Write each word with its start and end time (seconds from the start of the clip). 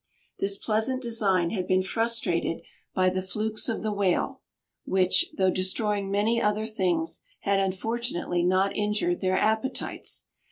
This 0.39 0.57
pleasant 0.57 0.99
design 1.03 1.51
had 1.51 1.67
been 1.67 1.83
frustrated 1.83 2.63
by 2.95 3.11
the 3.11 3.21
flukes 3.21 3.69
of 3.69 3.83
the 3.83 3.93
whale; 3.93 4.41
which, 4.83 5.27
though 5.37 5.51
destroying 5.51 6.09
many 6.09 6.41
other 6.41 6.65
things, 6.65 7.21
had, 7.41 7.59
unfortunately, 7.59 8.41
not 8.41 8.75
injured 8.75 9.21
their 9.21 9.37
appetites. 9.37 10.25